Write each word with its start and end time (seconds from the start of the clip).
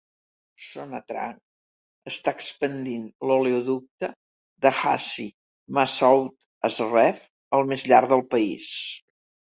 Sonatrach 0.67 2.07
està 2.11 2.33
expandint 2.37 3.03
l'oleoducte 3.31 4.09
de 4.67 4.71
Hassi 4.93 5.27
Messaoud-Azrew, 5.79 7.21
el 7.59 7.71
més 7.75 7.85
llarg 7.93 8.15
del 8.15 8.25
país. 8.37 8.73